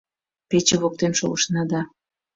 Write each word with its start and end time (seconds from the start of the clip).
Пече 0.49 0.75
воктен 0.81 1.13
шогышна 1.19 1.63
да 1.71 1.81